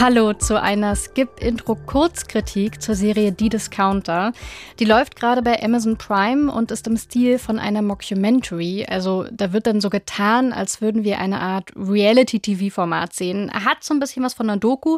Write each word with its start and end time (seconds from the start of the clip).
Hallo 0.00 0.32
zu 0.32 0.58
einer 0.58 0.96
Skip-Intro-Kurzkritik 0.96 2.80
zur 2.80 2.94
Serie 2.94 3.32
Die 3.32 3.50
Discounter. 3.50 4.32
Die 4.78 4.86
läuft 4.86 5.14
gerade 5.14 5.42
bei 5.42 5.62
Amazon 5.62 5.98
Prime 5.98 6.50
und 6.50 6.70
ist 6.70 6.86
im 6.86 6.96
Stil 6.96 7.38
von 7.38 7.58
einer 7.58 7.82
Mockumentary. 7.82 8.86
Also 8.88 9.26
da 9.30 9.52
wird 9.52 9.66
dann 9.66 9.82
so 9.82 9.90
getan, 9.90 10.54
als 10.54 10.80
würden 10.80 11.04
wir 11.04 11.18
eine 11.18 11.38
Art 11.38 11.72
Reality-TV-Format 11.76 13.12
sehen. 13.12 13.52
Hat 13.52 13.84
so 13.84 13.92
ein 13.92 14.00
bisschen 14.00 14.22
was 14.22 14.32
von 14.32 14.48
einer 14.48 14.58
Doku, 14.58 14.96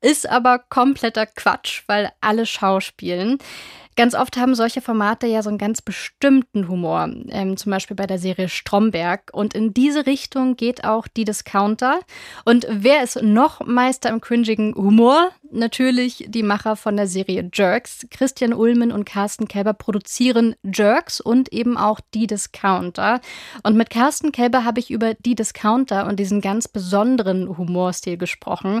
ist 0.00 0.30
aber 0.30 0.60
kompletter 0.60 1.26
Quatsch, 1.26 1.82
weil 1.88 2.12
alle 2.20 2.46
schauspielen. 2.46 3.38
Ganz 3.96 4.14
oft 4.14 4.36
haben 4.36 4.54
solche 4.54 4.80
Formate 4.80 5.26
ja 5.26 5.42
so 5.42 5.48
einen 5.48 5.58
ganz 5.58 5.80
bestimmten 5.80 6.68
Humor, 6.68 7.08
ähm, 7.28 7.56
zum 7.56 7.70
Beispiel 7.70 7.96
bei 7.96 8.06
der 8.06 8.18
Serie 8.18 8.48
Stromberg. 8.48 9.30
Und 9.32 9.54
in 9.54 9.72
diese 9.72 10.06
Richtung 10.06 10.56
geht 10.56 10.84
auch 10.84 11.06
die 11.06 11.24
Discounter. 11.24 12.00
Und 12.44 12.66
wer 12.68 13.02
ist 13.02 13.22
noch 13.22 13.64
Meister 13.64 14.10
im 14.10 14.20
cringigen 14.20 14.74
Humor? 14.74 15.30
Natürlich 15.56 16.24
die 16.26 16.42
Macher 16.42 16.74
von 16.74 16.96
der 16.96 17.06
Serie 17.06 17.48
Jerks. 17.54 18.08
Christian 18.10 18.52
Ulmen 18.52 18.90
und 18.90 19.04
Carsten 19.04 19.46
Kelber 19.46 19.72
produzieren 19.72 20.56
Jerks 20.64 21.20
und 21.20 21.52
eben 21.52 21.76
auch 21.76 22.00
die 22.12 22.26
Discounter. 22.26 23.20
Und 23.62 23.76
mit 23.76 23.88
Carsten 23.88 24.32
Kelber 24.32 24.64
habe 24.64 24.80
ich 24.80 24.90
über 24.90 25.14
die 25.14 25.36
Discounter 25.36 26.08
und 26.08 26.18
diesen 26.18 26.40
ganz 26.40 26.66
besonderen 26.66 27.56
Humorstil 27.56 28.16
gesprochen. 28.16 28.80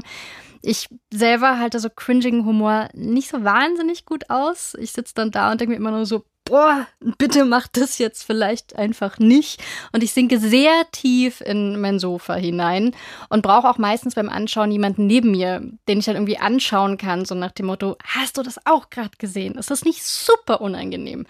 Ich 0.62 0.88
selber 1.12 1.60
halte 1.60 1.78
so 1.78 1.90
cringigen 1.90 2.44
Humor 2.44 2.88
nicht 2.92 3.28
so 3.28 3.44
wahnsinnig 3.44 4.04
gut 4.04 4.28
aus. 4.28 4.74
Ich 4.80 4.90
sitze 4.90 5.14
dann 5.14 5.30
da 5.30 5.52
und 5.52 5.60
denke 5.60 5.70
mir 5.70 5.78
immer 5.78 5.92
nur 5.92 6.06
so, 6.06 6.24
boah, 6.44 6.86
bitte 7.18 7.44
mach 7.44 7.66
das 7.68 7.98
jetzt 7.98 8.24
vielleicht 8.24 8.76
einfach 8.76 9.18
nicht. 9.18 9.62
Und 9.92 10.02
ich 10.02 10.12
sinke 10.12 10.38
sehr 10.38 10.84
tief 10.92 11.40
in 11.40 11.80
mein 11.80 11.98
Sofa 11.98 12.34
hinein 12.34 12.94
und 13.28 13.42
brauche 13.42 13.68
auch 13.68 13.78
meistens 13.78 14.14
beim 14.14 14.28
Anschauen 14.28 14.70
jemanden 14.70 15.06
neben 15.06 15.30
mir, 15.30 15.62
den 15.88 15.98
ich 15.98 16.04
dann 16.04 16.16
irgendwie 16.16 16.38
anschauen 16.38 16.98
kann, 16.98 17.24
so 17.24 17.34
nach 17.34 17.52
dem 17.52 17.66
Motto, 17.66 17.96
hast 18.04 18.36
du 18.36 18.42
das 18.42 18.66
auch 18.66 18.90
gerade 18.90 19.16
gesehen? 19.18 19.54
Ist 19.54 19.70
das 19.70 19.84
nicht 19.84 20.04
super 20.04 20.60
unangenehm? 20.60 21.26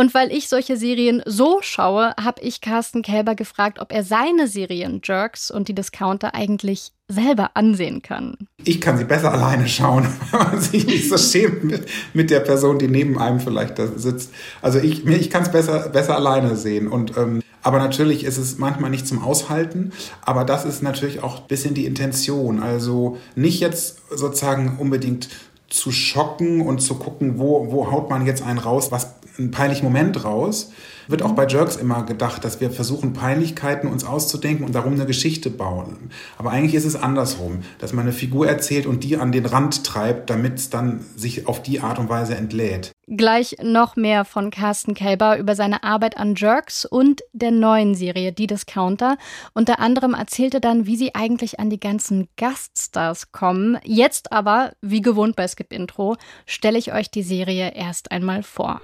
Und 0.00 0.14
weil 0.14 0.32
ich 0.32 0.48
solche 0.48 0.78
Serien 0.78 1.22
so 1.26 1.58
schaue, 1.60 2.14
habe 2.18 2.40
ich 2.40 2.62
Carsten 2.62 3.02
Kälber 3.02 3.34
gefragt, 3.34 3.80
ob 3.80 3.92
er 3.92 4.02
seine 4.02 4.48
Serien 4.48 5.02
Jerks 5.04 5.50
und 5.50 5.68
die 5.68 5.74
Discounter 5.74 6.34
eigentlich 6.34 6.92
selber 7.08 7.50
ansehen 7.52 8.00
kann. 8.00 8.38
Ich 8.64 8.80
kann 8.80 8.96
sie 8.96 9.04
besser 9.04 9.30
alleine 9.30 9.68
schauen, 9.68 10.06
weil 10.30 10.40
man 10.40 10.58
sich 10.58 10.86
nicht 10.86 11.06
so 11.06 11.18
schämt 11.18 11.64
mit, 11.64 11.86
mit 12.14 12.30
der 12.30 12.40
Person, 12.40 12.78
die 12.78 12.88
neben 12.88 13.18
einem 13.18 13.40
vielleicht 13.40 13.78
da 13.78 13.88
sitzt. 13.88 14.32
Also 14.62 14.78
ich, 14.78 15.04
ich 15.04 15.28
kann 15.28 15.42
es 15.42 15.52
besser, 15.52 15.90
besser 15.90 16.16
alleine 16.16 16.56
sehen. 16.56 16.88
Und, 16.88 17.18
ähm, 17.18 17.42
aber 17.62 17.78
natürlich 17.78 18.24
ist 18.24 18.38
es 18.38 18.56
manchmal 18.56 18.88
nicht 18.88 19.06
zum 19.06 19.22
Aushalten. 19.22 19.92
Aber 20.22 20.46
das 20.46 20.64
ist 20.64 20.82
natürlich 20.82 21.22
auch 21.22 21.42
ein 21.42 21.46
bisschen 21.46 21.74
die 21.74 21.84
Intention. 21.84 22.62
Also 22.62 23.18
nicht 23.34 23.60
jetzt 23.60 23.98
sozusagen 24.08 24.78
unbedingt 24.78 25.28
zu 25.70 25.92
schocken 25.92 26.62
und 26.62 26.80
zu 26.80 26.96
gucken, 26.96 27.38
wo, 27.38 27.70
wo 27.70 27.90
haut 27.90 28.10
man 28.10 28.26
jetzt 28.26 28.42
einen 28.42 28.58
raus, 28.58 28.90
was 28.90 29.19
einen 29.40 29.50
peinlichen 29.50 29.84
Moment 29.84 30.24
raus. 30.24 30.72
Wird 31.08 31.22
auch 31.22 31.32
bei 31.32 31.46
Jerks 31.46 31.74
immer 31.74 32.04
gedacht, 32.04 32.44
dass 32.44 32.60
wir 32.60 32.70
versuchen, 32.70 33.14
Peinlichkeiten 33.14 33.90
uns 33.90 34.04
auszudenken 34.04 34.64
und 34.64 34.74
darum 34.74 34.92
eine 34.92 35.06
Geschichte 35.06 35.50
bauen. 35.50 36.10
Aber 36.38 36.50
eigentlich 36.50 36.74
ist 36.74 36.84
es 36.84 36.94
andersrum, 36.94 37.62
dass 37.78 37.92
man 37.92 38.02
eine 38.02 38.12
Figur 38.12 38.46
erzählt 38.46 38.86
und 38.86 39.02
die 39.02 39.16
an 39.16 39.32
den 39.32 39.46
Rand 39.46 39.82
treibt, 39.82 40.30
damit 40.30 40.54
es 40.54 40.70
dann 40.70 41.04
sich 41.16 41.48
auf 41.48 41.62
die 41.62 41.80
Art 41.80 41.98
und 41.98 42.08
Weise 42.08 42.36
entlädt. 42.36 42.92
Gleich 43.08 43.56
noch 43.60 43.96
mehr 43.96 44.24
von 44.24 44.52
Carsten 44.52 44.94
Kelber 44.94 45.36
über 45.36 45.56
seine 45.56 45.82
Arbeit 45.82 46.16
an 46.16 46.36
Jerks 46.36 46.84
und 46.84 47.22
der 47.32 47.50
neuen 47.50 47.96
Serie 47.96 48.32
Die 48.32 48.46
Discounter. 48.46 49.16
Unter 49.52 49.80
anderem 49.80 50.14
erzählte 50.14 50.60
dann, 50.60 50.86
wie 50.86 50.96
sie 50.96 51.16
eigentlich 51.16 51.58
an 51.58 51.70
die 51.70 51.80
ganzen 51.80 52.28
Gaststars 52.36 53.32
kommen. 53.32 53.78
Jetzt 53.82 54.30
aber, 54.30 54.74
wie 54.80 55.02
gewohnt 55.02 55.34
bei 55.34 55.48
Skip 55.48 55.72
Intro, 55.72 56.16
stelle 56.46 56.78
ich 56.78 56.92
euch 56.92 57.10
die 57.10 57.24
Serie 57.24 57.72
erst 57.74 58.12
einmal 58.12 58.44
vor. 58.44 58.80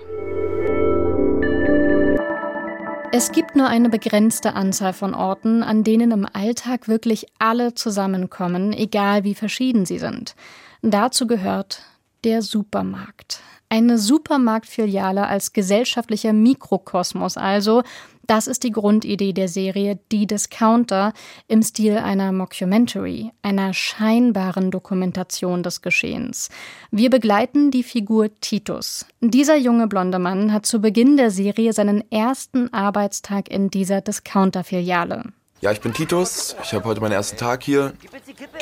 Es 3.13 3.31
gibt 3.31 3.55
nur 3.55 3.69
eine 3.69 3.89
begrenzte 3.89 4.55
Anzahl 4.55 4.93
von 4.93 5.15
Orten, 5.15 5.63
an 5.63 5.85
denen 5.85 6.11
im 6.11 6.27
Alltag 6.31 6.89
wirklich 6.89 7.27
alle 7.39 7.75
zusammenkommen, 7.75 8.73
egal 8.73 9.25
wie 9.25 9.35
verschieden 9.35 9.87
sie 9.87 9.99
sind. 9.99 10.35
Dazu 10.83 11.27
gehört 11.27 11.83
der 12.25 12.43
Supermarkt. 12.43 13.41
Eine 13.69 13.99
Supermarktfiliale 13.99 15.27
als 15.27 15.53
gesellschaftlicher 15.53 16.33
Mikrokosmos 16.33 17.37
also, 17.37 17.83
das 18.27 18.47
ist 18.47 18.65
die 18.65 18.73
Grundidee 18.73 19.33
der 19.33 19.49
Serie 19.49 19.99
Die 20.13 20.27
Discounter 20.27 21.13
im 21.49 21.63
Stil 21.63 21.99
einer 21.99 22.33
Mockumentary, 22.33 23.33
einer 23.43 23.73
scheinbaren 23.73 24.71
Dokumentation 24.71 25.63
des 25.63 25.83
Geschehens. 25.83 26.49
Wir 26.91 27.11
begleiten 27.11 27.71
die 27.71 27.83
Figur 27.83 28.31
Titus. 28.41 29.07
Dieser 29.21 29.57
junge 29.57 29.87
blonde 29.87 30.19
Mann 30.19 30.53
hat 30.53 30.67
zu 30.67 30.81
Beginn 30.81 31.17
der 31.17 31.31
Serie 31.31 31.73
seinen 31.73 32.11
ersten 32.11 32.73
Arbeitstag 32.73 33.49
in 33.49 33.71
dieser 33.71 34.01
Discounter-Filiale. 34.01 35.25
Ja, 35.61 35.73
ich 35.73 35.81
bin 35.81 35.95
Titus. 35.95 36.55
Ich 36.63 36.75
habe 36.75 36.85
heute 36.85 37.01
meinen 37.01 37.13
ersten 37.13 37.37
Tag 37.37 37.63
hier. 37.63 37.93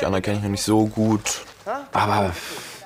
Die 0.01 0.05
anderen 0.05 0.23
kenne 0.23 0.37
ich 0.39 0.43
noch 0.43 0.51
nicht 0.51 0.63
so 0.63 0.87
gut. 0.87 1.43
Aber 1.93 2.33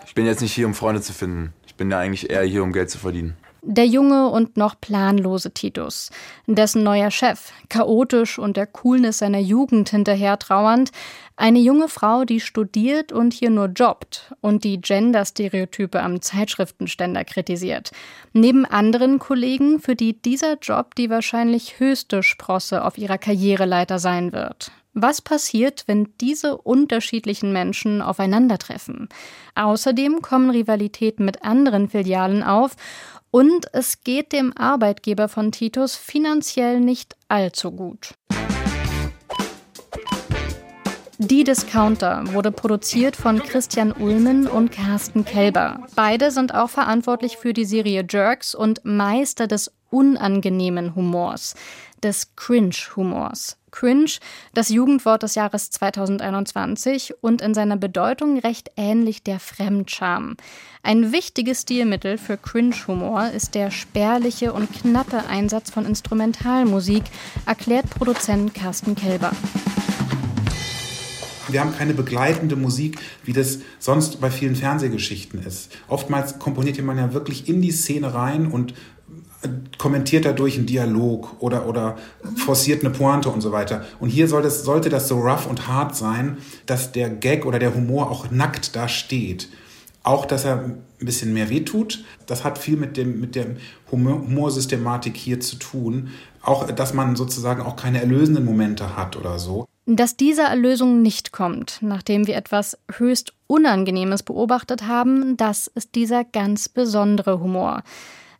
ich 0.06 0.14
bin 0.14 0.26
jetzt 0.26 0.40
nicht 0.40 0.52
hier, 0.52 0.66
um 0.66 0.74
Freunde 0.74 1.02
zu 1.02 1.12
finden. 1.12 1.52
Ich 1.66 1.74
bin 1.74 1.90
ja 1.90 1.98
eigentlich 1.98 2.30
eher 2.30 2.42
hier, 2.42 2.62
um 2.62 2.72
Geld 2.72 2.90
zu 2.90 2.98
verdienen. 2.98 3.36
Der 3.70 3.84
junge 3.84 4.30
und 4.30 4.56
noch 4.56 4.80
planlose 4.80 5.52
Titus, 5.52 6.08
dessen 6.46 6.82
neuer 6.84 7.10
Chef, 7.10 7.52
chaotisch 7.68 8.38
und 8.38 8.56
der 8.56 8.66
Coolness 8.66 9.18
seiner 9.18 9.40
Jugend 9.40 9.90
hinterher 9.90 10.38
trauernd, 10.38 10.90
eine 11.36 11.58
junge 11.58 11.88
Frau, 11.88 12.24
die 12.24 12.40
studiert 12.40 13.12
und 13.12 13.34
hier 13.34 13.50
nur 13.50 13.66
jobbt 13.66 14.32
und 14.40 14.64
die 14.64 14.80
Gender-Stereotype 14.80 16.00
am 16.00 16.22
Zeitschriftenständer 16.22 17.26
kritisiert. 17.26 17.90
Neben 18.32 18.64
anderen 18.64 19.18
Kollegen, 19.18 19.80
für 19.80 19.94
die 19.94 20.18
dieser 20.18 20.56
Job 20.56 20.94
die 20.94 21.10
wahrscheinlich 21.10 21.78
höchste 21.78 22.22
Sprosse 22.22 22.82
auf 22.82 22.96
ihrer 22.96 23.18
Karriereleiter 23.18 23.98
sein 23.98 24.32
wird. 24.32 24.72
Was 25.00 25.20
passiert, 25.20 25.84
wenn 25.86 26.08
diese 26.20 26.56
unterschiedlichen 26.56 27.52
Menschen 27.52 28.02
aufeinandertreffen? 28.02 29.08
Außerdem 29.54 30.22
kommen 30.22 30.50
Rivalitäten 30.50 31.24
mit 31.24 31.44
anderen 31.44 31.88
Filialen 31.88 32.42
auf 32.42 32.74
und 33.30 33.66
es 33.72 34.02
geht 34.02 34.32
dem 34.32 34.56
Arbeitgeber 34.56 35.28
von 35.28 35.52
Titus 35.52 35.96
finanziell 35.96 36.80
nicht 36.80 37.16
allzu 37.28 37.72
gut. 37.72 38.14
Die 41.20 41.42
Discounter 41.42 42.22
wurde 42.32 42.52
produziert 42.52 43.16
von 43.16 43.42
Christian 43.42 43.90
Ulmen 43.90 44.46
und 44.46 44.70
Carsten 44.70 45.24
Kelber. 45.24 45.80
Beide 45.96 46.30
sind 46.30 46.54
auch 46.54 46.70
verantwortlich 46.70 47.36
für 47.36 47.52
die 47.52 47.64
Serie 47.64 48.06
Jerks 48.08 48.54
und 48.54 48.84
Meister 48.84 49.48
des 49.48 49.72
unangenehmen 49.90 50.94
Humors, 50.94 51.54
des 52.02 52.34
Cringe-Humors. 52.36 53.56
Cringe, 53.70 54.12
das 54.54 54.70
Jugendwort 54.70 55.22
des 55.22 55.34
Jahres 55.34 55.70
2021 55.70 57.14
und 57.22 57.42
in 57.42 57.54
seiner 57.54 57.76
Bedeutung 57.76 58.38
recht 58.38 58.70
ähnlich 58.76 59.22
der 59.22 59.40
Fremdscham. 59.40 60.36
Ein 60.82 61.12
wichtiges 61.12 61.62
Stilmittel 61.62 62.18
für 62.18 62.36
Cringe-Humor 62.36 63.30
ist 63.34 63.54
der 63.54 63.70
spärliche 63.70 64.52
und 64.52 64.72
knappe 64.72 65.26
Einsatz 65.28 65.70
von 65.70 65.84
Instrumentalmusik, 65.84 67.04
erklärt 67.46 67.90
Produzent 67.90 68.54
Carsten 68.54 68.94
Kelber. 68.94 69.32
Wir 71.50 71.60
haben 71.60 71.74
keine 71.74 71.94
begleitende 71.94 72.56
Musik, 72.56 72.98
wie 73.24 73.32
das 73.32 73.60
sonst 73.78 74.20
bei 74.20 74.30
vielen 74.30 74.54
Fernsehgeschichten 74.54 75.42
ist. 75.42 75.74
Oftmals 75.88 76.38
komponiert 76.38 76.80
man 76.82 76.98
ja 76.98 77.14
wirklich 77.14 77.48
in 77.48 77.62
die 77.62 77.72
Szene 77.72 78.12
rein 78.12 78.48
und 78.48 78.74
kommentiert 79.78 80.24
dadurch 80.24 80.56
einen 80.56 80.66
Dialog 80.66 81.36
oder, 81.38 81.66
oder 81.66 81.96
forciert 82.36 82.84
eine 82.84 82.90
Pointe 82.90 83.28
und 83.28 83.40
so 83.40 83.52
weiter. 83.52 83.84
Und 84.00 84.08
hier 84.08 84.26
soll 84.26 84.42
das, 84.42 84.64
sollte 84.64 84.88
das 84.88 85.08
so 85.08 85.20
rough 85.20 85.46
und 85.46 85.68
hart 85.68 85.94
sein, 85.94 86.38
dass 86.66 86.92
der 86.92 87.08
Gag 87.08 87.46
oder 87.46 87.58
der 87.58 87.74
Humor 87.74 88.10
auch 88.10 88.30
nackt 88.30 88.74
da 88.74 88.88
steht. 88.88 89.48
Auch, 90.02 90.26
dass 90.26 90.44
er 90.44 90.64
ein 90.64 90.82
bisschen 90.98 91.32
mehr 91.34 91.50
wehtut. 91.50 92.04
Das 92.26 92.42
hat 92.42 92.58
viel 92.58 92.76
mit, 92.76 92.96
dem, 92.96 93.20
mit 93.20 93.34
der 93.34 93.46
Humorsystematik 93.92 95.16
hier 95.16 95.38
zu 95.40 95.56
tun. 95.56 96.08
Auch, 96.42 96.70
dass 96.70 96.94
man 96.94 97.14
sozusagen 97.14 97.62
auch 97.62 97.76
keine 97.76 98.00
erlösenden 98.00 98.44
Momente 98.44 98.96
hat 98.96 99.16
oder 99.16 99.38
so. 99.38 99.66
Dass 99.86 100.16
diese 100.16 100.42
Erlösung 100.42 101.02
nicht 101.02 101.32
kommt, 101.32 101.78
nachdem 101.80 102.26
wir 102.26 102.36
etwas 102.36 102.78
höchst 102.96 103.32
Unangenehmes 103.46 104.22
beobachtet 104.22 104.86
haben, 104.86 105.36
das 105.36 105.66
ist 105.66 105.94
dieser 105.94 106.24
ganz 106.24 106.68
besondere 106.68 107.40
Humor. 107.40 107.82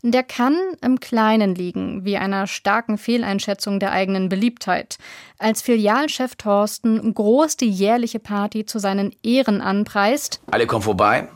Der 0.03 0.23
kann 0.23 0.57
im 0.81 1.01
Kleinen 1.01 1.57
liegen, 1.57 2.05
wie 2.05 2.17
einer 2.17 2.47
starken 2.47 2.99
Fehleinschätzung 2.99 3.81
der 3.81 3.91
eigenen 3.91 4.29
Beliebtheit. 4.29 4.99
Als 5.39 5.61
Filialchef 5.61 6.37
Thorsten 6.37 7.15
groß 7.15 7.57
die 7.57 7.71
jährliche 7.71 8.21
Party 8.21 8.65
zu 8.65 8.79
seinen 8.79 9.13
Ehren 9.25 9.61
anpreist. 9.61 10.41
Alle 10.51 10.69
kommen 10.69 10.83
vorbei 10.83 11.29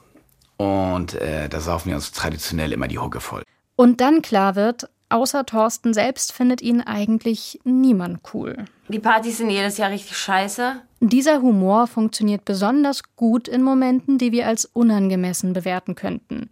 und 0.59 1.15
äh, 1.15 1.49
da 1.49 1.61
saufen 1.61 1.89
wir 1.89 1.97
uns 1.97 2.13
traditionell 2.13 2.73
immer 2.73 2.87
die 2.87 2.99
Hucke 2.99 3.21
voll. 3.21 3.43
Und 3.75 4.01
dann 4.01 4.23
klar 4.23 4.55
wird, 4.55 4.89
außer 5.09 5.45
Thorsten 5.45 5.93
selbst 5.93 6.33
findet 6.33 6.63
ihn 6.63 6.81
eigentlich 6.81 7.59
niemand 7.65 8.21
cool. 8.33 8.67
Die 8.87 9.01
Partys 9.01 9.39
sind 9.39 9.51
jedes 9.51 9.77
Jahr 9.79 9.91
richtig 9.91 10.17
scheiße. 10.17 10.83
Dieser 11.01 11.43
Humor 11.43 11.89
funktioniert 11.89 12.45
besonders 12.45 13.03
gut 13.17 13.49
in 13.49 13.63
Momenten, 13.63 14.19
die 14.19 14.31
wir 14.31 14.47
als 14.47 14.67
unangemessen 14.67 15.53
bewerten 15.53 15.97
könnten. 15.97 16.49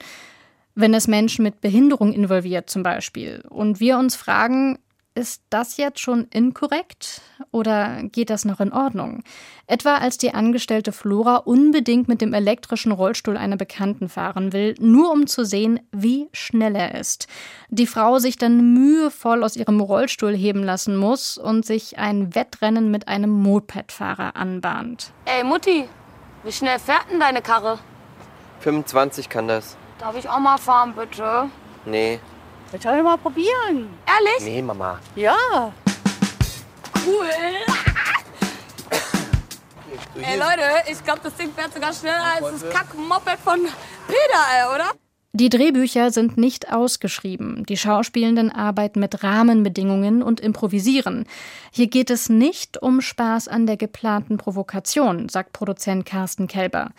Wenn 0.80 0.94
es 0.94 1.08
Menschen 1.08 1.42
mit 1.42 1.60
Behinderung 1.60 2.14
involviert 2.14 2.70
zum 2.70 2.82
Beispiel 2.82 3.44
und 3.50 3.80
wir 3.80 3.98
uns 3.98 4.16
fragen, 4.16 4.78
ist 5.14 5.42
das 5.50 5.76
jetzt 5.76 5.98
schon 5.98 6.26
inkorrekt 6.30 7.20
oder 7.50 8.02
geht 8.04 8.30
das 8.30 8.46
noch 8.46 8.60
in 8.60 8.72
Ordnung? 8.72 9.22
Etwa 9.66 9.96
als 9.96 10.16
die 10.16 10.32
angestellte 10.32 10.92
Flora 10.92 11.36
unbedingt 11.36 12.08
mit 12.08 12.22
dem 12.22 12.32
elektrischen 12.32 12.92
Rollstuhl 12.92 13.36
einer 13.36 13.58
Bekannten 13.58 14.08
fahren 14.08 14.54
will, 14.54 14.74
nur 14.80 15.12
um 15.12 15.26
zu 15.26 15.44
sehen, 15.44 15.80
wie 15.92 16.28
schnell 16.32 16.74
er 16.74 16.94
ist. 16.94 17.26
Die 17.68 17.86
Frau 17.86 18.18
sich 18.18 18.38
dann 18.38 18.72
mühevoll 18.72 19.44
aus 19.44 19.56
ihrem 19.56 19.80
Rollstuhl 19.80 20.34
heben 20.34 20.64
lassen 20.64 20.96
muss 20.96 21.36
und 21.36 21.66
sich 21.66 21.98
ein 21.98 22.34
Wettrennen 22.34 22.90
mit 22.90 23.06
einem 23.06 23.30
Mopedfahrer 23.30 24.34
anbahnt. 24.34 25.12
Ey 25.26 25.44
Mutti, 25.44 25.86
wie 26.42 26.52
schnell 26.52 26.78
fährt 26.78 27.04
denn 27.12 27.20
deine 27.20 27.42
Karre? 27.42 27.78
25 28.60 29.28
kann 29.28 29.46
das. 29.46 29.76
Darf 30.00 30.16
ich 30.16 30.26
auch 30.28 30.38
mal 30.38 30.56
fahren, 30.56 30.94
bitte? 30.94 31.50
Nee. 31.84 32.18
Jetzt 32.72 32.82
soll 32.82 32.96
ich 32.96 33.02
mal 33.02 33.18
probieren. 33.18 33.98
Ehrlich? 34.06 34.40
Nee, 34.40 34.62
Mama. 34.62 34.98
Ja. 35.14 35.36
Cool. 37.04 37.28
Ey 40.22 40.38
Leute, 40.38 40.62
ich 40.90 41.02
glaube, 41.04 41.20
das 41.22 41.34
Ding 41.34 41.52
fährt 41.52 41.72
sogar 41.72 41.92
schneller 41.92 42.22
als 42.34 42.60
das 42.60 42.70
Kack-Moped 42.70 43.38
von 43.42 43.60
Peter, 44.06 44.44
ey, 44.54 44.74
oder? 44.74 44.90
Die 45.32 45.48
Drehbücher 45.48 46.10
sind 46.10 46.36
nicht 46.38 46.72
ausgeschrieben. 46.72 47.64
Die 47.68 47.76
Schauspielenden 47.76 48.50
arbeiten 48.50 48.98
mit 48.98 49.22
Rahmenbedingungen 49.22 50.24
und 50.24 50.40
improvisieren. 50.40 51.24
Hier 51.70 51.86
geht 51.86 52.10
es 52.10 52.28
nicht 52.28 52.82
um 52.82 53.00
Spaß 53.00 53.46
an 53.46 53.64
der 53.64 53.76
geplanten 53.76 54.38
Provokation, 54.38 55.28
sagt 55.28 55.52
Produzent 55.52 56.04
Carsten 56.04 56.48
Kelber. 56.48 56.90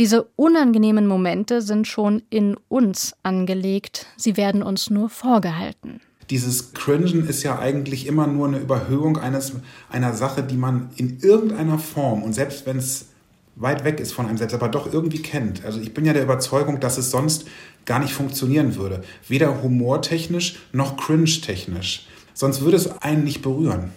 Diese 0.00 0.24
unangenehmen 0.34 1.06
Momente 1.06 1.62
sind 1.62 1.86
schon 1.86 2.22
in 2.28 2.56
uns 2.66 3.14
angelegt. 3.22 4.06
Sie 4.16 4.36
werden 4.36 4.64
uns 4.64 4.90
nur 4.90 5.08
vorgehalten. 5.08 6.00
Dieses 6.28 6.72
Cringen 6.72 7.28
ist 7.28 7.44
ja 7.44 7.60
eigentlich 7.60 8.08
immer 8.08 8.26
nur 8.26 8.48
eine 8.48 8.58
Überhöhung 8.58 9.16
eines, 9.16 9.52
einer 9.90 10.12
Sache, 10.12 10.42
die 10.42 10.56
man 10.56 10.90
in 10.96 11.20
irgendeiner 11.20 11.78
Form 11.78 12.24
und 12.24 12.32
selbst 12.32 12.66
wenn 12.66 12.78
es 12.78 13.10
weit 13.56 13.84
weg 13.84 14.00
ist 14.00 14.12
von 14.12 14.26
einem 14.26 14.38
selbst, 14.38 14.54
aber 14.54 14.68
doch 14.68 14.92
irgendwie 14.92 15.20
kennt. 15.20 15.64
Also 15.64 15.80
ich 15.80 15.92
bin 15.92 16.04
ja 16.04 16.12
der 16.12 16.22
Überzeugung, 16.22 16.78
dass 16.78 16.98
es 16.98 17.10
sonst 17.10 17.46
gar 17.84 17.98
nicht 17.98 18.12
funktionieren 18.12 18.76
würde. 18.76 19.02
Weder 19.26 19.62
humortechnisch 19.62 20.56
noch 20.72 20.96
cringe-technisch. 20.96 22.06
Sonst 22.34 22.60
würde 22.60 22.76
es 22.76 23.02
einen 23.02 23.24
nicht 23.24 23.42
berühren, 23.42 23.92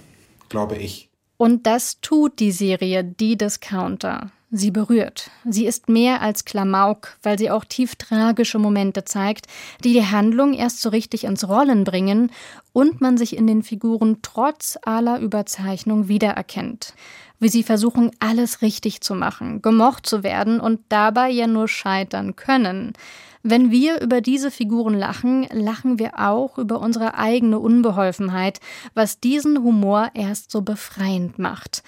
glaube 0.47 0.77
ich. 0.77 1.09
Und 1.37 1.67
das 1.67 1.99
tut 2.01 2.39
die 2.39 2.51
Serie 2.51 3.03
Die 3.03 3.37
Discounter. 3.37 4.31
Sie 4.51 4.71
berührt. 4.71 5.29
Sie 5.45 5.67
ist 5.67 5.89
mehr 5.89 6.21
als 6.21 6.43
Klamauk, 6.43 7.17
weil 7.21 7.37
sie 7.37 7.51
auch 7.51 7.65
tief 7.65 7.95
tragische 7.95 8.57
Momente 8.57 9.05
zeigt, 9.05 9.45
die 9.83 9.93
die 9.93 10.05
Handlung 10.05 10.53
erst 10.53 10.81
so 10.81 10.89
richtig 10.89 11.23
ins 11.23 11.47
Rollen 11.47 11.83
bringen 11.83 12.31
und 12.73 12.99
man 12.99 13.17
sich 13.17 13.37
in 13.37 13.45
den 13.45 13.61
Figuren 13.61 14.17
trotz 14.23 14.77
aller 14.81 15.19
Überzeichnung 15.19 16.07
wiedererkennt 16.07 16.93
wie 17.39 17.49
sie 17.49 17.63
versuchen, 17.63 18.11
alles 18.19 18.61
richtig 18.61 19.01
zu 19.01 19.15
machen, 19.15 19.61
gemocht 19.61 20.05
zu 20.05 20.23
werden 20.23 20.59
und 20.59 20.81
dabei 20.89 21.29
ja 21.29 21.47
nur 21.47 21.67
scheitern 21.67 22.35
können. 22.35 22.93
Wenn 23.41 23.71
wir 23.71 24.01
über 24.01 24.19
diese 24.19 24.51
Figuren 24.51 24.93
lachen, 24.93 25.47
lachen 25.51 25.97
wir 25.97 26.19
auch 26.19 26.57
über 26.57 26.81
unsere 26.81 27.15
eigene 27.15 27.57
Unbeholfenheit, 27.57 28.59
was 28.93 29.21
diesen 29.21 29.63
Humor 29.63 30.11
erst 30.13 30.51
so 30.51 30.61
befreiend 30.61 31.39
macht. 31.39 31.81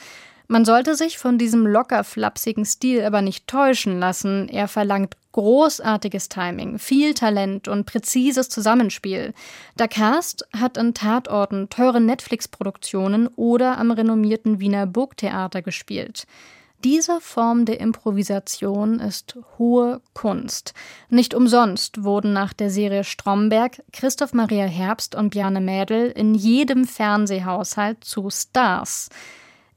Man 0.51 0.65
sollte 0.65 0.95
sich 0.95 1.18
von 1.18 1.38
diesem 1.38 1.65
locker 1.65 2.03
flapsigen 2.03 2.65
Stil 2.65 3.06
aber 3.06 3.21
nicht 3.21 3.48
täuschen 3.48 4.01
lassen. 4.01 4.50
Er 4.50 4.68
verlangt 4.68 5.15
großartiges 5.31 6.27
Timing, 6.27 6.77
viel 6.77 7.13
Talent 7.13 7.69
und 7.69 7.86
präzises 7.86 8.50
Zusammenspiel. 8.50 9.33
Der 9.80 9.88
Cast 9.88 10.45
hat 10.53 10.75
in 10.75 10.94
Tatorten, 10.94 11.69
teuren 11.69 12.06
Netflix-Produktionen 12.06 13.30
oder 13.38 13.77
am 13.77 13.92
renommierten 13.92 14.59
Wiener 14.59 14.88
Burgtheater 14.88 15.62
gespielt. 15.62 16.27
Diese 16.83 17.21
Form 17.21 17.63
der 17.63 17.80
Improvisation 17.80 19.00
ist 19.00 19.38
hohe 19.57 20.01
Kunst. 20.13 20.74
Nicht 21.09 21.33
umsonst 21.33 22.04
wurden 22.04 22.33
nach 22.33 22.51
der 22.51 22.69
Serie 22.69 23.06
Stromberg 23.06 23.81
Christoph 23.94 24.33
Maria 24.33 24.65
Herbst 24.65 25.15
und 25.15 25.30
Bjarne 25.30 25.62
Mädel 25.62 26.12
in 26.12 26.36
jedem 26.36 26.83
Fernsehhaushalt 26.83 28.04
zu 28.04 28.30
Stars. 28.30 29.07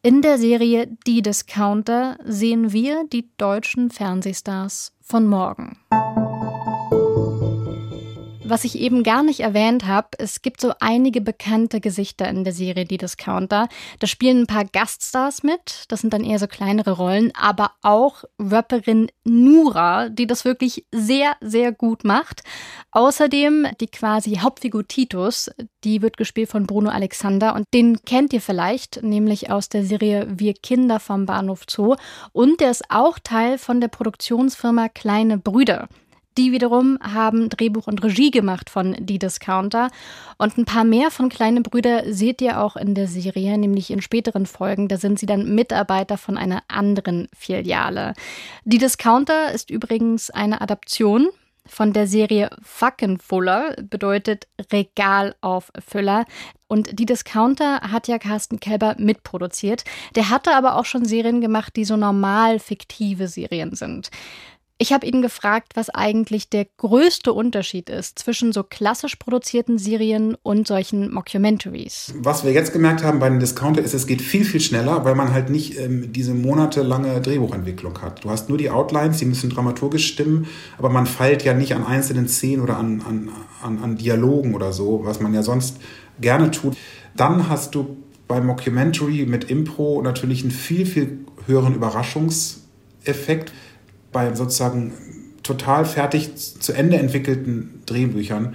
In 0.06 0.20
der 0.20 0.36
Serie 0.36 0.86
Die 1.06 1.22
Discounter 1.22 2.18
sehen 2.26 2.74
wir 2.74 3.06
die 3.10 3.30
deutschen 3.38 3.88
Fernsehstars 3.88 4.92
von 5.00 5.26
morgen. 5.26 5.78
Was 8.46 8.64
ich 8.64 8.78
eben 8.78 9.02
gar 9.02 9.22
nicht 9.22 9.40
erwähnt 9.40 9.86
habe, 9.86 10.08
es 10.18 10.42
gibt 10.42 10.60
so 10.60 10.74
einige 10.78 11.22
bekannte 11.22 11.80
Gesichter 11.80 12.28
in 12.28 12.44
der 12.44 12.52
Serie 12.52 12.84
Die 12.84 12.98
Discounter. 12.98 13.68
Da 14.00 14.06
spielen 14.06 14.42
ein 14.42 14.46
paar 14.46 14.66
Gaststars 14.66 15.42
mit, 15.42 15.86
das 15.88 16.02
sind 16.02 16.12
dann 16.12 16.24
eher 16.24 16.38
so 16.38 16.46
kleinere 16.46 16.90
Rollen, 16.90 17.32
aber 17.34 17.70
auch 17.80 18.24
Rapperin 18.38 19.10
Nura, 19.24 20.10
die 20.10 20.26
das 20.26 20.44
wirklich 20.44 20.84
sehr, 20.92 21.36
sehr 21.40 21.72
gut 21.72 22.04
macht. 22.04 22.42
Außerdem 22.90 23.66
die 23.80 23.86
quasi 23.86 24.34
Hauptfigur 24.36 24.86
Titus, 24.86 25.50
die 25.82 26.02
wird 26.02 26.18
gespielt 26.18 26.50
von 26.50 26.66
Bruno 26.66 26.90
Alexander 26.90 27.54
und 27.54 27.64
den 27.72 28.02
kennt 28.04 28.34
ihr 28.34 28.42
vielleicht, 28.42 29.02
nämlich 29.02 29.50
aus 29.50 29.70
der 29.70 29.86
Serie 29.86 30.26
Wir 30.28 30.52
Kinder 30.52 31.00
vom 31.00 31.24
Bahnhof 31.24 31.62
Zoo 31.66 31.96
und 32.32 32.60
der 32.60 32.72
ist 32.72 32.90
auch 32.90 33.18
Teil 33.18 33.56
von 33.56 33.80
der 33.80 33.88
Produktionsfirma 33.88 34.90
Kleine 34.90 35.38
Brüder. 35.38 35.88
Die 36.36 36.50
wiederum 36.50 36.98
haben 37.00 37.48
Drehbuch 37.48 37.86
und 37.86 38.02
Regie 38.02 38.30
gemacht 38.30 38.68
von 38.68 38.96
Die 38.98 39.18
Discounter. 39.18 39.90
Und 40.36 40.58
ein 40.58 40.64
paar 40.64 40.84
mehr 40.84 41.10
von 41.10 41.28
Kleine 41.28 41.60
Brüder 41.60 42.12
seht 42.12 42.42
ihr 42.42 42.60
auch 42.60 42.76
in 42.76 42.94
der 42.94 43.06
Serie, 43.06 43.56
nämlich 43.56 43.90
in 43.90 44.02
späteren 44.02 44.46
Folgen. 44.46 44.88
Da 44.88 44.96
sind 44.96 45.18
sie 45.18 45.26
dann 45.26 45.54
Mitarbeiter 45.54 46.18
von 46.18 46.36
einer 46.36 46.62
anderen 46.68 47.28
Filiale. 47.36 48.14
Die 48.64 48.78
Discounter 48.78 49.52
ist 49.52 49.70
übrigens 49.70 50.30
eine 50.30 50.60
Adaption 50.60 51.28
von 51.66 51.92
der 51.92 52.06
Serie 52.06 52.50
Fuckenfuller, 52.62 53.76
bedeutet 53.82 54.46
Regalauffüller. 54.72 56.26
Und 56.66 56.98
die 56.98 57.06
Discounter 57.06 57.80
hat 57.80 58.08
ja 58.08 58.18
Carsten 58.18 58.60
Kelber 58.60 58.96
mitproduziert. 58.98 59.84
Der 60.14 60.30
hatte 60.30 60.54
aber 60.54 60.76
auch 60.76 60.84
schon 60.84 61.04
Serien 61.04 61.40
gemacht, 61.40 61.76
die 61.76 61.84
so 61.84 61.96
normal 61.96 62.58
fiktive 62.58 63.28
Serien 63.28 63.74
sind. 63.74 64.10
Ich 64.76 64.92
habe 64.92 65.06
ihn 65.06 65.22
gefragt, 65.22 65.74
was 65.76 65.88
eigentlich 65.88 66.50
der 66.50 66.66
größte 66.78 67.32
Unterschied 67.32 67.88
ist 67.88 68.18
zwischen 68.18 68.52
so 68.52 68.64
klassisch 68.64 69.14
produzierten 69.14 69.78
Serien 69.78 70.36
und 70.42 70.66
solchen 70.66 71.14
Mockumentaries. 71.14 72.12
Was 72.18 72.44
wir 72.44 72.50
jetzt 72.50 72.72
gemerkt 72.72 73.04
haben 73.04 73.20
bei 73.20 73.28
den 73.28 73.38
Discounter 73.38 73.80
ist, 73.80 73.94
es 73.94 74.08
geht 74.08 74.20
viel, 74.20 74.44
viel 74.44 74.60
schneller, 74.60 75.04
weil 75.04 75.14
man 75.14 75.32
halt 75.32 75.48
nicht 75.48 75.78
ähm, 75.78 76.12
diese 76.12 76.34
monatelange 76.34 77.20
Drehbuchentwicklung 77.20 78.02
hat. 78.02 78.24
Du 78.24 78.30
hast 78.30 78.48
nur 78.48 78.58
die 78.58 78.68
Outlines, 78.70 79.18
die 79.18 79.26
müssen 79.26 79.48
dramaturgisch 79.48 80.08
stimmen, 80.08 80.48
aber 80.76 80.88
man 80.88 81.06
feilt 81.06 81.44
ja 81.44 81.54
nicht 81.54 81.72
an 81.76 81.86
einzelnen 81.86 82.26
Szenen 82.26 82.60
oder 82.60 82.76
an, 82.76 83.00
an, 83.02 83.30
an, 83.62 83.78
an 83.78 83.96
Dialogen 83.96 84.56
oder 84.56 84.72
so, 84.72 85.02
was 85.04 85.20
man 85.20 85.32
ja 85.34 85.44
sonst 85.44 85.76
gerne 86.20 86.50
tut. 86.50 86.76
Dann 87.16 87.48
hast 87.48 87.76
du 87.76 87.96
beim 88.26 88.46
Mockumentary 88.46 89.24
mit 89.26 89.44
Impro 89.50 90.02
natürlich 90.02 90.42
einen 90.42 90.50
viel, 90.50 90.84
viel 90.84 91.20
höheren 91.46 91.76
Überraschungseffekt 91.76 93.52
bei 94.14 94.34
sozusagen 94.34 94.92
total 95.42 95.84
fertig 95.84 96.34
zu 96.34 96.72
Ende 96.72 96.96
entwickelten 96.96 97.82
Drehbüchern 97.84 98.54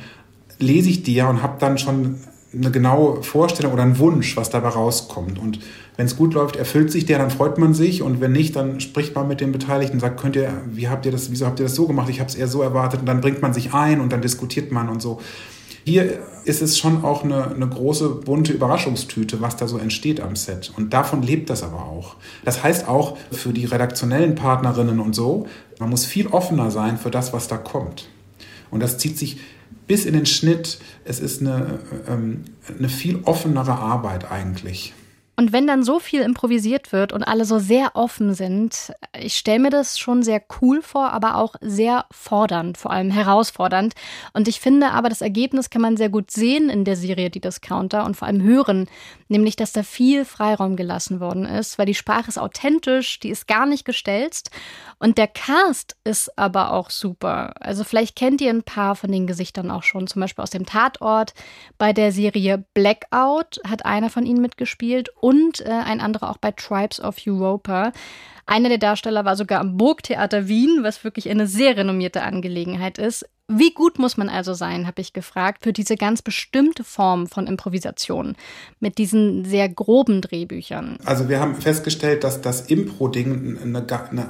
lese 0.57 0.89
ich 0.89 1.03
die 1.03 1.15
ja 1.15 1.29
und 1.29 1.41
habe 1.41 1.57
dann 1.59 1.77
schon 1.77 2.17
eine 2.53 2.71
genaue 2.71 3.23
Vorstellung 3.23 3.73
oder 3.73 3.83
einen 3.83 3.99
Wunsch, 3.99 4.35
was 4.35 4.49
dabei 4.49 4.69
rauskommt. 4.69 5.37
Und 5.37 5.59
wenn 5.97 6.07
es 6.07 6.17
gut 6.17 6.33
läuft, 6.33 6.55
erfüllt 6.55 6.91
sich 6.91 7.05
der, 7.05 7.19
dann 7.19 7.29
freut 7.29 7.57
man 7.57 7.73
sich. 7.73 8.01
Und 8.01 8.21
wenn 8.21 8.31
nicht, 8.31 8.55
dann 8.55 8.79
spricht 8.79 9.13
man 9.15 9.27
mit 9.27 9.39
den 9.39 9.51
Beteiligten 9.51 9.97
und 9.97 9.99
sagt, 9.99 10.19
könnt 10.19 10.35
ihr, 10.35 10.51
wie 10.71 10.89
habt 10.89 11.05
ihr 11.05 11.11
das, 11.11 11.29
wieso 11.31 11.45
habt 11.45 11.59
ihr 11.59 11.65
das 11.65 11.75
so 11.75 11.85
gemacht? 11.85 12.09
Ich 12.09 12.19
habe 12.19 12.29
es 12.29 12.35
eher 12.35 12.47
so 12.47 12.61
erwartet. 12.61 13.01
Und 13.01 13.05
dann 13.05 13.21
bringt 13.21 13.41
man 13.41 13.53
sich 13.53 13.73
ein 13.73 14.01
und 14.01 14.11
dann 14.11 14.21
diskutiert 14.21 14.71
man 14.71 14.89
und 14.89 15.01
so. 15.01 15.21
Hier 15.85 16.19
ist 16.45 16.61
es 16.61 16.77
schon 16.77 17.03
auch 17.03 17.23
eine, 17.23 17.51
eine 17.51 17.67
große 17.67 18.09
bunte 18.09 18.53
Überraschungstüte, 18.53 19.41
was 19.41 19.57
da 19.57 19.67
so 19.67 19.77
entsteht 19.77 20.19
am 20.21 20.35
Set. 20.35 20.71
Und 20.75 20.93
davon 20.93 21.21
lebt 21.23 21.49
das 21.49 21.63
aber 21.63 21.83
auch. 21.83 22.15
Das 22.45 22.63
heißt 22.63 22.87
auch 22.87 23.17
für 23.31 23.53
die 23.53 23.65
redaktionellen 23.65 24.35
Partnerinnen 24.35 24.99
und 24.99 25.13
so, 25.13 25.47
man 25.79 25.89
muss 25.89 26.05
viel 26.05 26.27
offener 26.27 26.71
sein 26.71 26.97
für 26.97 27.11
das, 27.11 27.33
was 27.33 27.47
da 27.47 27.57
kommt. 27.57 28.09
Und 28.71 28.81
das 28.81 28.97
zieht 28.97 29.17
sich 29.17 29.37
bis 29.87 30.05
in 30.05 30.13
den 30.13 30.25
Schnitt. 30.25 30.79
Es 31.05 31.19
ist 31.19 31.41
eine, 31.41 31.79
ähm, 32.07 32.45
eine 32.77 32.89
viel 32.89 33.19
offenere 33.23 33.73
Arbeit 33.73 34.31
eigentlich. 34.31 34.93
Und 35.39 35.53
wenn 35.53 35.67
dann 35.67 35.83
so 35.83 35.99
viel 35.99 36.19
improvisiert 36.19 36.91
wird 36.91 37.13
und 37.13 37.23
alle 37.23 37.45
so 37.45 37.59
sehr 37.59 37.95
offen 37.95 38.33
sind, 38.33 38.91
ich 39.17 39.37
stelle 39.37 39.59
mir 39.59 39.69
das 39.69 39.97
schon 39.97 40.21
sehr 40.21 40.41
cool 40.59 40.81
vor, 40.81 41.13
aber 41.13 41.37
auch 41.37 41.55
sehr 41.61 42.07
fordernd, 42.11 42.77
vor 42.77 42.91
allem 42.91 43.09
herausfordernd. 43.09 43.93
Und 44.33 44.49
ich 44.49 44.59
finde 44.59 44.91
aber, 44.91 45.07
das 45.07 45.21
Ergebnis 45.21 45.69
kann 45.69 45.81
man 45.81 45.95
sehr 45.95 46.09
gut 46.09 46.29
sehen 46.29 46.69
in 46.69 46.83
der 46.83 46.97
Serie 46.97 47.29
Die 47.29 47.39
Discounter 47.39 48.03
und 48.03 48.17
vor 48.17 48.27
allem 48.27 48.43
hören, 48.43 48.89
nämlich, 49.29 49.55
dass 49.55 49.71
da 49.71 49.83
viel 49.83 50.25
Freiraum 50.25 50.75
gelassen 50.75 51.21
worden 51.21 51.45
ist, 51.45 51.79
weil 51.79 51.85
die 51.85 51.95
Sprache 51.95 52.27
ist 52.27 52.37
authentisch, 52.37 53.21
die 53.21 53.29
ist 53.29 53.47
gar 53.47 53.65
nicht 53.65 53.85
gestelzt 53.85 54.51
und 54.97 55.17
der 55.17 55.27
Cast 55.27 55.95
ist 56.03 56.37
aber 56.37 56.73
auch 56.73 56.89
super. 56.89 57.53
Also 57.61 57.85
vielleicht 57.85 58.17
kennt 58.17 58.41
ihr 58.41 58.49
ein 58.49 58.63
paar 58.63 58.97
von 58.97 59.09
den 59.09 59.25
Gesichtern 59.25 59.71
auch 59.71 59.83
schon, 59.83 60.07
zum 60.07 60.19
Beispiel 60.19 60.43
aus 60.43 60.49
dem 60.49 60.65
Tatort. 60.65 61.33
Bei 61.77 61.93
der 61.93 62.11
Serie 62.11 62.65
Blackout 62.73 63.61
hat 63.65 63.85
einer 63.85 64.09
von 64.09 64.25
ihnen 64.25 64.41
mitgespielt 64.41 65.09
und 65.29 65.61
äh, 65.61 65.69
ein 65.69 66.01
anderer 66.01 66.31
auch 66.31 66.37
bei 66.37 66.51
Tribes 66.51 66.99
of 66.99 67.17
Europa. 67.27 67.91
Einer 68.47 68.69
der 68.69 68.79
Darsteller 68.79 69.25
war 69.25 69.35
sogar 69.35 69.59
am 69.59 69.77
Burgtheater 69.77 70.47
Wien, 70.47 70.79
was 70.81 71.03
wirklich 71.03 71.29
eine 71.29 71.45
sehr 71.45 71.77
renommierte 71.77 72.23
Angelegenheit 72.23 72.97
ist. 72.97 73.29
Wie 73.51 73.73
gut 73.73 73.97
muss 73.97 74.15
man 74.15 74.29
also 74.29 74.53
sein, 74.53 74.85
habe 74.85 75.01
ich 75.01 75.11
gefragt, 75.11 75.63
für 75.63 75.73
diese 75.73 75.95
ganz 75.95 76.21
bestimmte 76.21 76.83
Form 76.83 77.25
von 77.25 77.47
Improvisation 77.47 78.35
mit 78.79 78.99
diesen 78.99 79.43
sehr 79.43 79.67
groben 79.67 80.21
Drehbüchern? 80.21 80.97
Also 81.03 81.29
wir 81.29 81.39
haben 81.39 81.55
festgestellt, 81.55 82.23
dass 82.23 82.41
das 82.41 82.61
Impro-Ding 82.61 83.57
eine, 83.63 83.79
eine, 84.11 84.27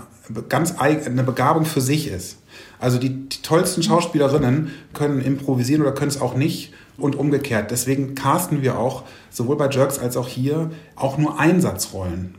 ganz 0.47 0.77
eine 0.77 1.23
Begabung 1.23 1.65
für 1.65 1.81
sich 1.81 2.07
ist. 2.07 2.37
Also 2.79 2.97
die, 2.97 3.27
die 3.27 3.41
tollsten 3.41 3.83
Schauspielerinnen 3.83 4.71
können 4.93 5.19
improvisieren 5.19 5.81
oder 5.81 5.91
können 5.91 6.11
es 6.11 6.21
auch 6.21 6.35
nicht 6.35 6.73
und 6.97 7.17
umgekehrt. 7.17 7.71
Deswegen 7.71 8.15
casten 8.15 8.61
wir 8.61 8.79
auch 8.79 9.03
sowohl 9.29 9.57
bei 9.57 9.69
Jerks 9.69 9.99
als 9.99 10.15
auch 10.15 10.29
hier 10.29 10.71
auch 10.95 11.17
nur 11.17 11.37
Einsatzrollen. 11.37 12.35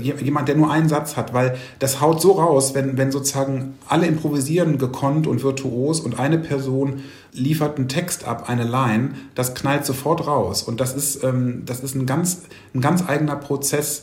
Jemand, 0.00 0.48
der 0.48 0.56
nur 0.56 0.70
einen 0.70 0.88
Satz 0.88 1.16
hat, 1.16 1.32
weil 1.32 1.56
das 1.78 2.00
haut 2.00 2.20
so 2.20 2.32
raus, 2.32 2.74
wenn, 2.74 2.96
wenn 2.96 3.10
sozusagen 3.10 3.74
alle 3.88 4.06
improvisieren 4.06 4.78
gekonnt 4.78 5.26
und 5.26 5.42
virtuos 5.42 6.00
und 6.00 6.18
eine 6.18 6.38
Person 6.38 7.00
liefert 7.32 7.76
einen 7.76 7.88
Text 7.88 8.26
ab, 8.26 8.48
eine 8.48 8.64
Line, 8.64 9.10
das 9.34 9.54
knallt 9.54 9.84
sofort 9.84 10.26
raus. 10.26 10.62
Und 10.62 10.80
das 10.80 10.94
ist, 10.94 11.22
ähm, 11.24 11.62
das 11.66 11.80
ist 11.80 11.94
ein, 11.94 12.06
ganz, 12.06 12.42
ein 12.74 12.80
ganz 12.80 13.08
eigener 13.08 13.36
Prozess, 13.36 14.02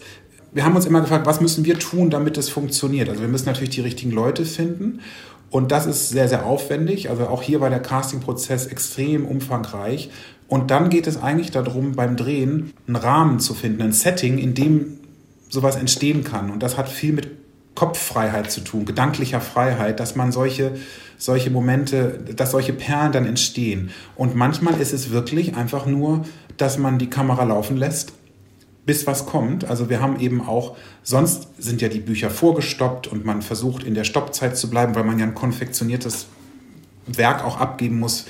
wir 0.54 0.66
haben 0.66 0.76
uns 0.76 0.86
immer 0.86 1.02
gefragt, 1.02 1.26
was 1.26 1.42
müssen 1.42 1.66
wir 1.66 1.78
tun, 1.78 2.10
damit 2.10 2.38
es 2.38 2.50
funktioniert? 2.50 3.10
Also 3.10 3.22
wir 3.22 3.28
müssen 3.28 3.46
natürlich 3.46 3.72
die 3.72 3.82
richtigen 3.82 4.12
Leute 4.12 4.46
finden 4.46 5.02
und 5.50 5.72
das 5.72 5.86
ist 5.86 6.10
sehr, 6.10 6.28
sehr 6.28 6.46
aufwendig. 6.46 7.10
Also 7.10 7.28
auch 7.28 7.42
hier 7.42 7.62
war 7.62 7.70
der 7.70 7.80
Castingprozess 7.80 8.68
extrem 8.68 9.26
umfangreich. 9.26 10.10
Und 10.48 10.72
dann 10.72 10.90
geht 10.90 11.08
es 11.08 11.22
eigentlich 11.22 11.52
darum, 11.52 11.94
beim 11.94 12.16
Drehen 12.16 12.74
einen 12.88 12.96
Rahmen 12.96 13.40
zu 13.40 13.54
finden, 13.54 13.82
ein 13.82 13.92
Setting, 13.92 14.38
in 14.38 14.54
dem 14.54 15.00
sowas 15.50 15.76
entstehen 15.76 16.24
kann. 16.24 16.50
Und 16.50 16.64
das 16.64 16.78
hat 16.78 16.90
viel 16.90 17.14
mit 17.14 17.30
Kopffreiheit 17.76 18.52
zu 18.52 18.62
tun, 18.62 18.86
gedanklicher 18.86 19.40
Freiheit, 19.40 20.00
dass 20.00 20.16
man 20.16 20.32
solche, 20.32 20.72
solche 21.18 21.52
Momente, 21.52 22.20
dass 22.36 22.52
solche 22.52 22.74
Perlen 22.74 23.12
dann 23.12 23.26
entstehen. 23.26 23.92
Und 24.16 24.36
manchmal 24.36 24.80
ist 24.82 24.94
es 24.94 25.12
wirklich 25.12 25.56
einfach 25.56 25.86
nur, 25.86 26.26
dass 26.58 26.80
man 26.80 26.98
die 26.98 27.10
Kamera 27.10 27.44
laufen 27.44 27.78
lässt 27.78 28.14
bis 28.88 29.06
was 29.06 29.26
kommt. 29.26 29.66
Also 29.66 29.90
wir 29.90 30.02
haben 30.02 30.20
eben 30.20 30.42
auch, 30.42 30.78
sonst 31.04 31.50
sind 31.60 31.82
ja 31.82 31.90
die 31.90 32.00
Bücher 32.00 32.30
vorgestoppt 32.30 33.06
und 33.06 33.26
man 33.26 33.42
versucht 33.42 33.84
in 33.84 33.94
der 33.94 34.06
Stoppzeit 34.06 34.58
zu 34.58 34.70
bleiben, 34.70 34.96
weil 34.96 35.04
man 35.04 35.20
ja 35.20 35.26
ein 35.26 35.36
konfektioniertes 35.36 36.28
Werk 37.06 37.44
auch 37.44 37.60
abgeben 37.60 38.00
muss, 38.00 38.26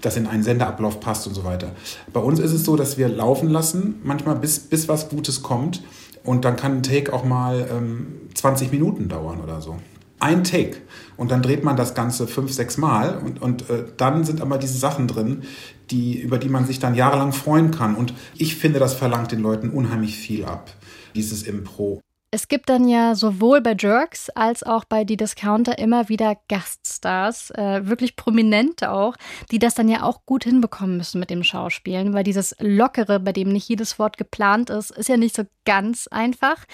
das 0.00 0.16
in 0.16 0.26
einen 0.26 0.42
Sendeablauf 0.42 1.00
passt 1.00 1.26
und 1.26 1.34
so 1.34 1.44
weiter. 1.44 1.72
Bei 2.12 2.20
uns 2.20 2.38
ist 2.38 2.52
es 2.52 2.64
so, 2.64 2.76
dass 2.76 2.98
wir 2.98 3.08
laufen 3.08 3.48
lassen, 3.50 4.00
manchmal 4.02 4.36
bis, 4.36 4.58
bis 4.58 4.88
was 4.88 5.08
Gutes 5.08 5.42
kommt. 5.42 5.82
Und 6.22 6.44
dann 6.44 6.56
kann 6.56 6.76
ein 6.76 6.82
Take 6.82 7.12
auch 7.12 7.24
mal 7.24 7.66
ähm, 7.70 8.28
20 8.34 8.70
Minuten 8.72 9.08
dauern 9.08 9.40
oder 9.40 9.60
so 9.60 9.76
ein 10.20 10.44
Take. 10.44 10.76
Und 11.16 11.30
dann 11.30 11.42
dreht 11.42 11.64
man 11.64 11.76
das 11.76 11.94
Ganze 11.94 12.26
fünf, 12.28 12.52
sechs 12.52 12.76
Mal 12.76 13.18
und, 13.18 13.42
und 13.42 13.68
äh, 13.68 13.84
dann 13.96 14.24
sind 14.24 14.40
aber 14.40 14.58
diese 14.58 14.78
Sachen 14.78 15.08
drin, 15.08 15.42
die, 15.90 16.20
über 16.20 16.38
die 16.38 16.48
man 16.48 16.66
sich 16.66 16.78
dann 16.78 16.94
jahrelang 16.94 17.32
freuen 17.32 17.70
kann. 17.70 17.96
Und 17.96 18.14
ich 18.36 18.56
finde, 18.56 18.78
das 18.78 18.94
verlangt 18.94 19.32
den 19.32 19.40
Leuten 19.40 19.70
unheimlich 19.70 20.16
viel 20.16 20.44
ab, 20.44 20.70
dieses 21.14 21.42
Impro. 21.42 22.00
Es 22.32 22.46
gibt 22.46 22.68
dann 22.68 22.88
ja 22.88 23.16
sowohl 23.16 23.60
bei 23.60 23.74
Jerks 23.76 24.30
als 24.30 24.62
auch 24.62 24.84
bei 24.84 25.02
Die 25.02 25.16
Discounter 25.16 25.78
immer 25.78 26.08
wieder 26.08 26.36
Gaststars, 26.48 27.50
äh, 27.50 27.88
wirklich 27.88 28.14
prominente 28.14 28.92
auch, 28.92 29.16
die 29.50 29.58
das 29.58 29.74
dann 29.74 29.88
ja 29.88 30.04
auch 30.04 30.24
gut 30.26 30.44
hinbekommen 30.44 30.96
müssen 30.96 31.18
mit 31.18 31.30
dem 31.30 31.42
Schauspielen, 31.42 32.14
weil 32.14 32.22
dieses 32.22 32.54
Lockere, 32.60 33.18
bei 33.18 33.32
dem 33.32 33.48
nicht 33.48 33.68
jedes 33.68 33.98
Wort 33.98 34.16
geplant 34.16 34.70
ist, 34.70 34.92
ist 34.92 35.08
ja 35.08 35.16
nicht 35.16 35.34
so 35.34 35.42
ganz 35.64 36.06
einfach. 36.06 36.66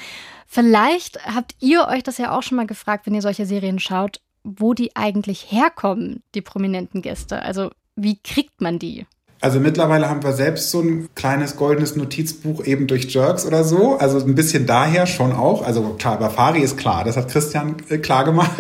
Vielleicht 0.47 1.25
habt 1.25 1.55
ihr 1.61 1.89
euch 1.89 2.03
das 2.03 2.19
ja 2.19 2.37
auch 2.37 2.43
schon 2.43 2.57
mal 2.57 2.67
gefragt, 2.67 3.07
wenn 3.07 3.15
ihr 3.15 3.23
solche 3.23 3.47
Serien 3.47 3.79
schaut, 3.79 4.21
wo 4.45 4.75
die 4.75 4.95
eigentlich 4.95 5.51
herkommen, 5.51 6.23
die 6.35 6.43
prominenten 6.43 7.01
Gäste. 7.01 7.41
Also 7.41 7.71
wie 7.95 8.19
kriegt 8.23 8.61
man 8.61 8.79
die? 8.79 9.07
Also 9.47 9.61
mittlerweile 9.61 10.09
haben 10.09 10.25
wir 10.25 10.33
selbst 10.33 10.73
so 10.73 10.81
ein 10.81 11.07
kleines 11.15 11.55
goldenes 11.55 11.95
Notizbuch 11.95 12.65
eben 12.65 12.89
durch 12.89 13.15
Jerks 13.15 13.47
oder 13.47 13.63
so. 13.63 13.97
Also 13.97 14.19
ein 14.19 14.35
bisschen 14.35 14.67
daher 14.67 15.07
schon 15.07 15.31
auch. 15.31 15.65
Also 15.65 15.83
klar, 15.91 16.19
bei 16.19 16.29
Fari 16.31 16.63
ist 16.63 16.77
klar, 16.77 17.05
das 17.05 17.17
hat 17.17 17.29
Christian 17.29 17.77
äh, 17.89 17.99
klar 17.99 18.25
gemacht. 18.25 18.51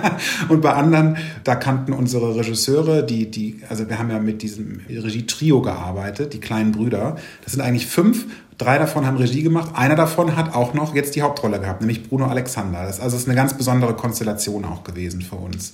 und 0.48 0.62
bei 0.62 0.72
anderen, 0.72 1.18
da 1.44 1.56
kannten 1.56 1.92
unsere 1.92 2.36
Regisseure, 2.36 3.02
die, 3.02 3.30
die, 3.30 3.60
also 3.68 3.86
wir 3.90 3.98
haben 3.98 4.10
ja 4.10 4.18
mit 4.18 4.40
diesem 4.40 4.80
Regie-Trio 4.88 5.60
gearbeitet, 5.60 6.32
die 6.32 6.40
kleinen 6.40 6.72
Brüder. 6.72 7.16
Das 7.44 7.52
sind 7.52 7.60
eigentlich 7.60 7.86
fünf 7.86 8.24
Drei 8.60 8.76
davon 8.76 9.06
haben 9.06 9.16
Regie 9.16 9.42
gemacht. 9.42 9.70
Einer 9.74 9.96
davon 9.96 10.36
hat 10.36 10.54
auch 10.54 10.74
noch 10.74 10.94
jetzt 10.94 11.16
die 11.16 11.22
Hauptrolle 11.22 11.60
gehabt, 11.60 11.80
nämlich 11.80 12.06
Bruno 12.06 12.26
Alexander. 12.26 12.82
Das 12.84 13.00
also 13.00 13.16
ist 13.16 13.26
eine 13.26 13.34
ganz 13.34 13.56
besondere 13.56 13.94
Konstellation 13.94 14.66
auch 14.66 14.84
gewesen 14.84 15.22
für 15.22 15.36
uns. 15.36 15.72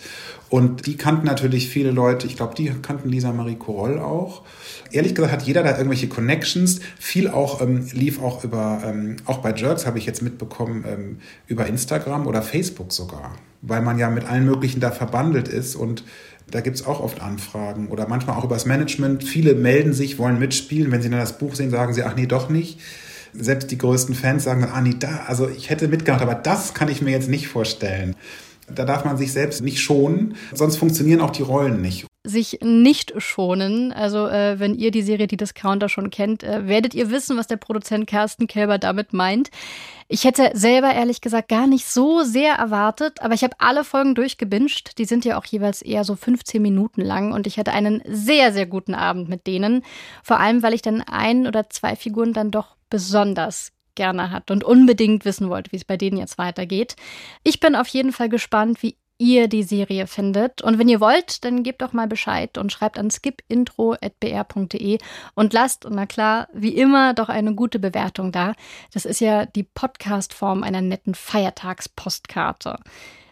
Und 0.50 0.86
die 0.86 0.96
kannten 0.96 1.26
natürlich 1.26 1.68
viele 1.68 1.90
Leute. 1.90 2.28
Ich 2.28 2.36
glaube, 2.36 2.54
die 2.54 2.70
kannten 2.82 3.08
Lisa 3.08 3.32
Marie 3.32 3.56
Koroll 3.56 3.98
auch. 3.98 4.42
Ehrlich 4.92 5.16
gesagt 5.16 5.32
hat 5.32 5.42
jeder 5.42 5.64
da 5.64 5.76
irgendwelche 5.76 6.08
Connections. 6.08 6.78
Viel 6.96 7.28
auch 7.28 7.60
ähm, 7.60 7.88
lief 7.92 8.22
auch 8.22 8.44
über, 8.44 8.80
ähm, 8.86 9.16
auch 9.24 9.38
bei 9.38 9.52
Jerks 9.52 9.84
habe 9.84 9.98
ich 9.98 10.06
jetzt 10.06 10.22
mitbekommen, 10.22 10.84
ähm, 10.86 11.18
über 11.48 11.66
Instagram 11.66 12.28
oder 12.28 12.40
Facebook 12.40 12.92
sogar. 12.92 13.32
Weil 13.68 13.82
man 13.82 13.98
ja 13.98 14.10
mit 14.10 14.24
allen 14.24 14.44
möglichen 14.44 14.80
da 14.80 14.90
verbandelt 14.90 15.48
ist 15.48 15.74
und 15.74 16.04
da 16.50 16.60
gibt 16.60 16.76
es 16.76 16.86
auch 16.86 17.00
oft 17.00 17.20
Anfragen 17.20 17.88
oder 17.88 18.06
manchmal 18.06 18.36
auch 18.36 18.44
übers 18.44 18.66
Management. 18.66 19.24
Viele 19.24 19.54
melden 19.54 19.92
sich, 19.92 20.18
wollen 20.18 20.38
mitspielen. 20.38 20.92
Wenn 20.92 21.02
sie 21.02 21.10
dann 21.10 21.18
das 21.18 21.38
Buch 21.38 21.56
sehen, 21.56 21.70
sagen 21.70 21.92
sie, 21.92 22.04
ach 22.04 22.14
nee, 22.14 22.26
doch 22.26 22.48
nicht. 22.48 22.80
Selbst 23.32 23.70
die 23.70 23.78
größten 23.78 24.14
Fans 24.14 24.44
sagen 24.44 24.60
dann, 24.60 24.70
ah 24.70 24.80
nee, 24.80 24.94
da, 24.98 25.24
also 25.26 25.48
ich 25.48 25.68
hätte 25.68 25.88
mitgemacht, 25.88 26.22
aber 26.22 26.36
das 26.36 26.72
kann 26.72 26.88
ich 26.88 27.02
mir 27.02 27.10
jetzt 27.10 27.28
nicht 27.28 27.48
vorstellen. 27.48 28.14
Da 28.72 28.84
darf 28.84 29.04
man 29.04 29.16
sich 29.16 29.32
selbst 29.32 29.62
nicht 29.62 29.80
schonen, 29.80 30.36
sonst 30.54 30.76
funktionieren 30.76 31.20
auch 31.20 31.30
die 31.30 31.42
Rollen 31.42 31.80
nicht 31.80 32.06
sich 32.26 32.58
nicht 32.62 33.14
schonen. 33.22 33.92
Also 33.92 34.26
äh, 34.26 34.58
wenn 34.58 34.74
ihr 34.74 34.90
die 34.90 35.02
Serie 35.02 35.26
Die 35.26 35.36
Discounter 35.36 35.88
schon 35.88 36.10
kennt, 36.10 36.42
äh, 36.42 36.66
werdet 36.66 36.94
ihr 36.94 37.10
wissen, 37.10 37.36
was 37.36 37.46
der 37.46 37.56
Produzent 37.56 38.06
Carsten 38.06 38.46
Kelber 38.46 38.78
damit 38.78 39.12
meint. 39.12 39.50
Ich 40.08 40.24
hätte 40.24 40.50
selber 40.54 40.92
ehrlich 40.92 41.20
gesagt 41.20 41.48
gar 41.48 41.66
nicht 41.66 41.86
so 41.86 42.22
sehr 42.22 42.54
erwartet, 42.54 43.22
aber 43.22 43.34
ich 43.34 43.42
habe 43.42 43.56
alle 43.58 43.82
Folgen 43.82 44.14
durchgebinged. 44.14 44.98
Die 44.98 45.04
sind 45.04 45.24
ja 45.24 45.38
auch 45.38 45.44
jeweils 45.44 45.82
eher 45.82 46.04
so 46.04 46.14
15 46.14 46.62
Minuten 46.62 47.00
lang 47.00 47.32
und 47.32 47.46
ich 47.46 47.58
hatte 47.58 47.72
einen 47.72 48.02
sehr, 48.06 48.52
sehr 48.52 48.66
guten 48.66 48.94
Abend 48.94 49.28
mit 49.28 49.46
denen. 49.46 49.82
Vor 50.22 50.38
allem, 50.38 50.62
weil 50.62 50.74
ich 50.74 50.82
dann 50.82 51.02
ein 51.02 51.46
oder 51.46 51.70
zwei 51.70 51.96
Figuren 51.96 52.32
dann 52.32 52.50
doch 52.50 52.76
besonders 52.88 53.72
gerne 53.96 54.30
hat 54.30 54.50
und 54.52 54.62
unbedingt 54.62 55.24
wissen 55.24 55.48
wollte, 55.48 55.72
wie 55.72 55.76
es 55.76 55.84
bei 55.84 55.96
denen 55.96 56.18
jetzt 56.18 56.38
weitergeht. 56.38 56.94
Ich 57.42 57.58
bin 57.58 57.74
auf 57.74 57.88
jeden 57.88 58.12
Fall 58.12 58.28
gespannt, 58.28 58.82
wie 58.82 58.96
ihr 59.18 59.48
die 59.48 59.62
Serie 59.62 60.06
findet. 60.06 60.62
Und 60.62 60.78
wenn 60.78 60.88
ihr 60.88 61.00
wollt, 61.00 61.44
dann 61.44 61.62
gebt 61.62 61.82
doch 61.82 61.92
mal 61.92 62.06
Bescheid 62.06 62.58
und 62.58 62.72
schreibt 62.72 62.98
an 62.98 63.10
skipintro.br.de 63.10 64.98
und 65.34 65.52
lasst, 65.52 65.86
na 65.90 66.06
klar, 66.06 66.48
wie 66.52 66.76
immer, 66.76 67.14
doch 67.14 67.28
eine 67.28 67.54
gute 67.54 67.78
Bewertung 67.78 68.32
da. 68.32 68.54
Das 68.92 69.04
ist 69.04 69.20
ja 69.20 69.46
die 69.46 69.62
Podcast-Form 69.62 70.62
einer 70.62 70.80
netten 70.80 71.14
Feiertagspostkarte. 71.14 72.78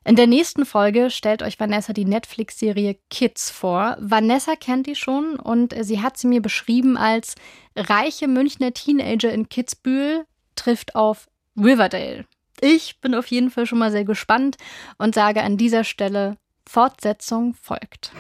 In 0.07 0.17
der 0.17 0.27
nächsten 0.27 0.67
Folge 0.67 1.11
stellt 1.11 1.43
euch 1.43 1.59
Vanessa 1.59 1.95
die 1.95 2.05
Netflix-Serie 2.05 2.99
Kids 3.09 3.51
vor. 3.51 3.97
Vanessa 3.99 4.55
kennt 4.55 4.87
die 4.87 4.97
schon 4.97 5.37
und 5.37 5.75
sie 5.81 6.03
hat 6.03 6.19
sie 6.19 6.27
mir 6.27 6.43
beschrieben 6.43 6.99
als 6.99 7.37
reiche 7.75 8.29
Münchner 8.29 8.75
Teenager 8.75 9.33
in 9.33 9.49
Kitzbühel 9.49 10.27
trifft 10.57 10.95
auf 10.95 11.27
Riverdale. 11.57 12.27
Ich 12.67 12.99
bin 13.03 13.15
auf 13.15 13.27
jeden 13.27 13.51
Fall 13.51 13.67
schon 13.67 13.79
mal 13.79 13.91
sehr 13.91 14.07
gespannt 14.07 14.57
und 14.97 15.15
sage 15.15 15.43
an 15.43 15.59
dieser 15.59 15.85
Stelle, 15.85 16.39
Fortsetzung 16.67 17.53
folgt. 17.53 18.11